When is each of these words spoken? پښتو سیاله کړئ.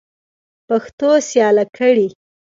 پښتو 0.67 1.09
سیاله 1.29 1.65
کړئ. 1.75 2.07